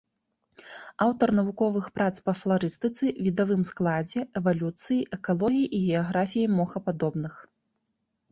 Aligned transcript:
Аўтар 1.05 1.29
навуковых 1.39 1.85
прац 1.97 2.13
па 2.29 2.33
фларыстыцы, 2.39 3.05
відавым 3.27 3.61
складзе, 3.69 4.21
эвалюцыі, 4.41 4.99
экалогіі 5.17 5.67
і 5.81 5.85
геаграфіі 5.91 6.47
мохападобных. 6.61 7.33